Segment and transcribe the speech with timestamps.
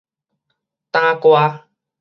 [0.91, 1.69] 打歌